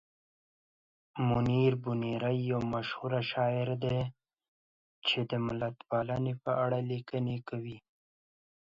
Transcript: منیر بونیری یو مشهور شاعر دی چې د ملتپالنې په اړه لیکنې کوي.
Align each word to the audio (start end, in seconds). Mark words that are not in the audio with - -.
منیر 1.27 1.73
بونیری 1.81 2.37
یو 2.49 2.61
مشهور 2.73 3.11
شاعر 3.31 3.69
دی 3.83 3.99
چې 5.07 5.19
د 5.29 5.31
ملتپالنې 5.47 6.33
په 6.43 6.51
اړه 6.63 6.79
لیکنې 6.91 7.37
کوي. 7.49 7.77